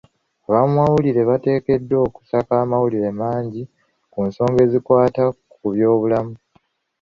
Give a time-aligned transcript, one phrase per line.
[0.47, 3.61] Ab'amawulire bateekeddwa okusaka amawulire mangi
[4.11, 6.35] ku nsonga ezikwata ku byobulamu.